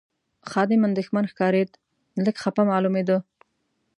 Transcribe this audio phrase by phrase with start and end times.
[0.49, 1.69] خادم اندېښمن ښکارېد،
[2.25, 3.17] لږ خپه معلومېده.